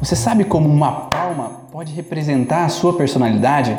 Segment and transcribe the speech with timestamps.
[0.00, 3.76] Você sabe como uma palma pode representar a sua personalidade?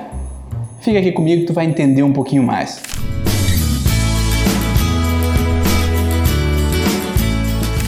[0.82, 2.82] Fica aqui comigo que tu vai entender um pouquinho mais.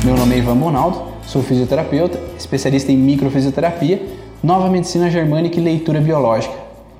[0.06, 4.02] Meu nome é Ivan Bonaldo, sou fisioterapeuta, especialista em microfisioterapia,
[4.42, 6.56] nova medicina germânica e leitura biológica.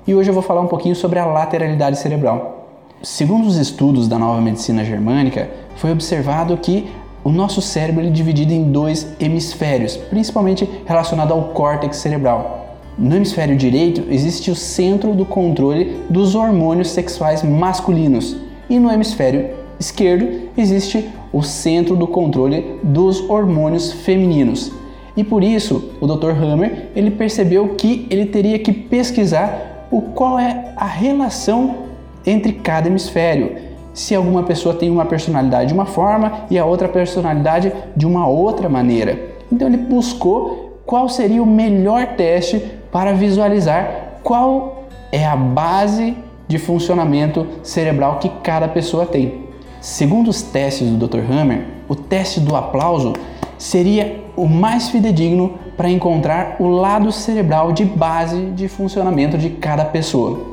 [0.06, 2.68] E hoje eu vou falar um pouquinho sobre a lateralidade cerebral.
[3.02, 6.92] Segundo os estudos da nova medicina germânica, foi observado que
[7.24, 12.78] o nosso cérebro é dividido em dois hemisférios, principalmente relacionado ao córtex cerebral.
[12.98, 18.36] No hemisfério direito existe o centro do controle dos hormônios sexuais masculinos
[18.68, 24.72] e no hemisfério esquerdo existe o centro do controle dos hormônios femininos.
[25.16, 26.30] E por isso, o Dr.
[26.30, 31.76] Hammer, ele percebeu que ele teria que pesquisar o qual é a relação
[32.24, 36.88] entre cada hemisfério se alguma pessoa tem uma personalidade de uma forma e a outra
[36.88, 39.18] personalidade de uma outra maneira.
[39.50, 46.16] Então ele buscou qual seria o melhor teste para visualizar qual é a base
[46.48, 49.42] de funcionamento cerebral que cada pessoa tem.
[49.80, 51.20] Segundo os testes do Dr.
[51.30, 53.14] Hammer, o teste do aplauso
[53.58, 59.84] seria o mais fidedigno para encontrar o lado cerebral de base de funcionamento de cada
[59.84, 60.51] pessoa.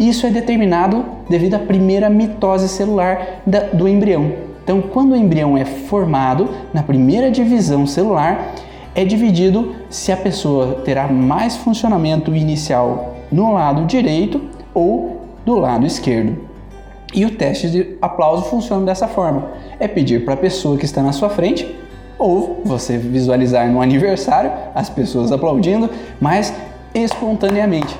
[0.00, 3.42] Isso é determinado devido à primeira mitose celular
[3.74, 4.32] do embrião.
[4.64, 8.54] Então, quando o embrião é formado, na primeira divisão celular,
[8.94, 14.40] é dividido se a pessoa terá mais funcionamento inicial no lado direito
[14.72, 16.48] ou do lado esquerdo.
[17.12, 21.02] E o teste de aplauso funciona dessa forma: é pedir para a pessoa que está
[21.02, 21.76] na sua frente,
[22.18, 26.54] ou você visualizar no aniversário as pessoas aplaudindo, mas
[26.94, 27.94] espontaneamente.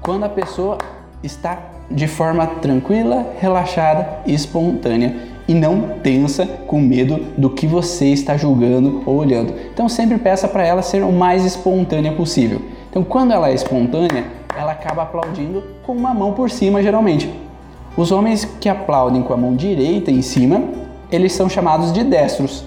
[0.00, 0.78] Quando a pessoa
[1.22, 1.58] está
[1.90, 5.14] de forma tranquila, relaxada e espontânea
[5.48, 9.52] e não tensa com medo do que você está julgando ou olhando.
[9.72, 12.62] Então sempre peça para ela ser o mais espontânea possível.
[12.88, 14.24] Então quando ela é espontânea,
[14.56, 17.28] ela acaba aplaudindo com uma mão por cima geralmente.
[17.96, 20.62] Os homens que aplaudem com a mão direita em cima,
[21.10, 22.64] eles são chamados de destros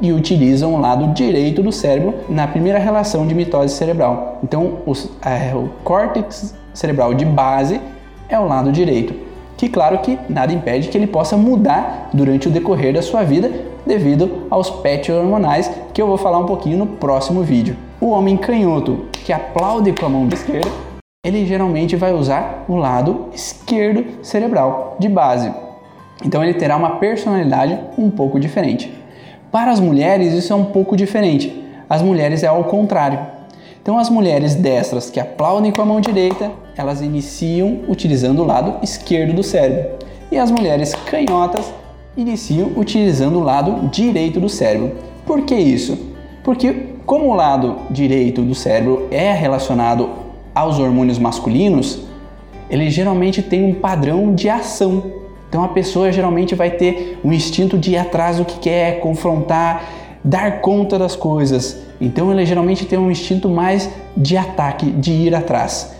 [0.00, 4.38] e utilizam o lado direito do cérebro na primeira relação de mitose cerebral.
[4.42, 7.80] Então, os, é, o córtex cerebral de base
[8.28, 9.14] é o lado direito,
[9.56, 13.50] que claro que nada impede que ele possa mudar durante o decorrer da sua vida
[13.86, 17.76] devido aos patches hormonais que eu vou falar um pouquinho no próximo vídeo.
[18.00, 20.70] O homem canhoto que aplaude com a mão esquerda,
[21.24, 25.52] ele geralmente vai usar o lado esquerdo cerebral de base.
[26.24, 28.92] Então ele terá uma personalidade um pouco diferente.
[29.54, 31.62] Para as mulheres isso é um pouco diferente.
[31.88, 33.20] As mulheres é ao contrário.
[33.80, 38.82] Então, as mulheres destras que aplaudem com a mão direita, elas iniciam utilizando o lado
[38.82, 39.92] esquerdo do cérebro.
[40.32, 41.72] E as mulheres canhotas
[42.16, 44.96] iniciam utilizando o lado direito do cérebro.
[45.24, 45.96] Por que isso?
[46.42, 50.10] Porque, como o lado direito do cérebro é relacionado
[50.52, 52.00] aos hormônios masculinos,
[52.68, 55.23] ele geralmente tem um padrão de ação.
[55.54, 59.84] Então, a pessoa geralmente vai ter um instinto de ir atrás do que quer, confrontar,
[60.24, 61.78] dar conta das coisas.
[62.00, 65.94] Então ele geralmente tem um instinto mais de ataque, de ir atrás.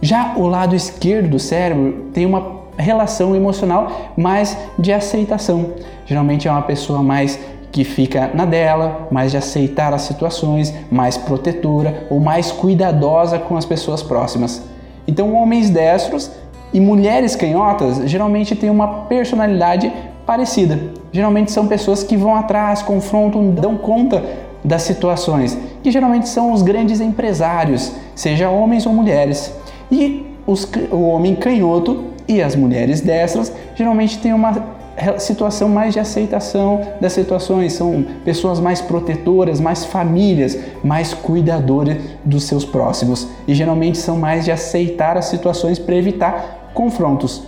[0.00, 5.72] Já o lado esquerdo do cérebro tem uma relação emocional mais de aceitação.
[6.06, 7.36] Geralmente é uma pessoa mais
[7.72, 13.56] que fica na dela, mais de aceitar as situações, mais protetora ou mais cuidadosa com
[13.56, 14.62] as pessoas próximas.
[15.08, 16.30] Então, homens destros
[16.72, 19.92] e mulheres canhotas geralmente têm uma personalidade
[20.24, 20.78] parecida.
[21.12, 24.22] Geralmente são pessoas que vão atrás, confrontam, dão conta
[24.62, 29.52] das situações, que geralmente são os grandes empresários, seja homens ou mulheres.
[29.90, 34.79] E os, o homem canhoto e as mulheres destras geralmente têm uma
[35.18, 42.44] situação mais de aceitação das situações, são pessoas mais protetoras, mais famílias, mais cuidadoras dos
[42.44, 47.42] seus próximos e geralmente são mais de aceitar as situações para evitar confrontos.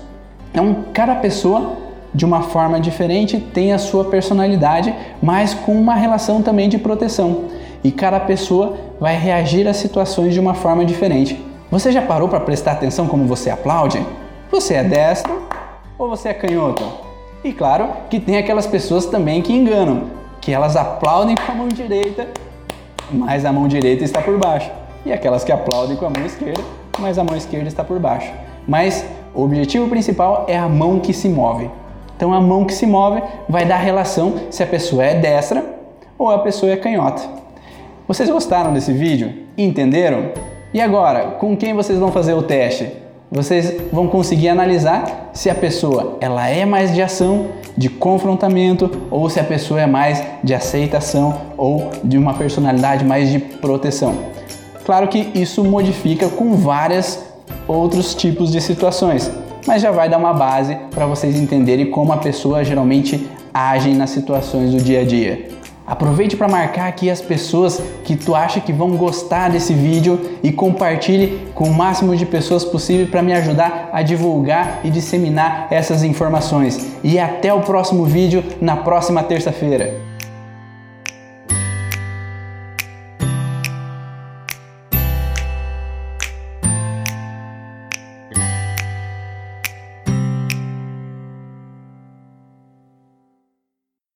[0.51, 1.83] Então, cada pessoa
[2.15, 7.45] de uma forma diferente, tem a sua personalidade, mas com uma relação também de proteção.
[7.83, 11.43] E cada pessoa vai reagir às situações de uma forma diferente.
[11.71, 14.05] Você já parou para prestar atenção como você aplaude?
[14.51, 15.43] Você é destro
[15.99, 17.12] ou você é canhoto?
[17.45, 20.05] E claro que tem aquelas pessoas também que enganam,
[20.41, 22.29] que elas aplaudem com a mão direita,
[23.11, 24.71] mas a mão direita está por baixo.
[25.05, 26.63] E aquelas que aplaudem com a mão esquerda,
[27.01, 28.33] mas a mão esquerda está por baixo.
[28.67, 29.05] Mas
[29.35, 31.69] o objetivo principal é a mão que se move.
[32.17, 35.65] Então a mão que se move vai dar relação se a pessoa é destra
[36.17, 37.23] ou a pessoa é canhota.
[38.07, 39.33] Vocês gostaram desse vídeo?
[39.59, 40.31] Entenderam?
[40.73, 42.89] E agora, com quem vocês vão fazer o teste?
[43.33, 49.31] Vocês vão conseguir analisar se a pessoa ela é mais de ação, de confrontamento ou
[49.31, 54.15] se a pessoa é mais de aceitação ou de uma personalidade mais de proteção.
[54.85, 57.25] Claro que isso modifica com várias
[57.67, 59.31] outros tipos de situações,
[59.67, 64.11] mas já vai dar uma base para vocês entenderem como a pessoa geralmente age nas
[64.11, 65.62] situações do dia a dia.
[65.87, 70.53] Aproveite para marcar aqui as pessoas que tu acha que vão gostar desse vídeo e
[70.53, 76.05] compartilhe com o máximo de pessoas possível para me ajudar a divulgar e disseminar essas
[76.05, 76.87] informações.
[77.03, 80.12] E até o próximo vídeo na próxima terça-feira.